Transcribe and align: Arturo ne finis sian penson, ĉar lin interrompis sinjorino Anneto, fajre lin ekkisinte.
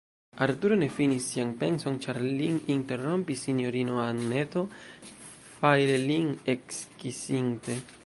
Arturo 0.43 0.77
ne 0.83 0.85
finis 0.95 1.27
sian 1.33 1.51
penson, 1.59 1.99
ĉar 2.05 2.19
lin 2.39 2.57
interrompis 2.77 3.45
sinjorino 3.49 4.01
Anneto, 4.07 4.67
fajre 5.07 6.05
lin 6.11 6.31
ekkisinte. 6.57 7.83